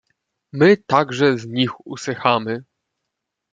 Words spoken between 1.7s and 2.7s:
usychamy."